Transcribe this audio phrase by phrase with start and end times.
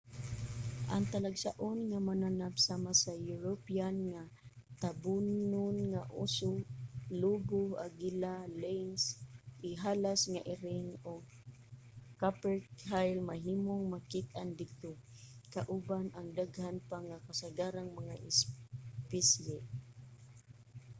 [0.93, 4.23] ang talagsaon nga mananap sama sa european nga
[4.81, 6.51] tabonon nga uso
[7.21, 8.91] lobo agila lynx
[9.71, 11.23] ihalas nga iring ug
[12.21, 14.91] capercaille mahimong makit-an didto
[15.53, 19.57] kauban ang daghan pa nga kasagarang mga espisye